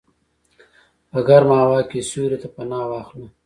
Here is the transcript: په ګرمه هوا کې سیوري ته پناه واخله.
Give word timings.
په 1.11 1.19
ګرمه 1.27 1.55
هوا 1.63 1.79
کې 1.89 1.99
سیوري 2.09 2.37
ته 2.41 2.47
پناه 2.55 2.85
واخله. 2.89 3.27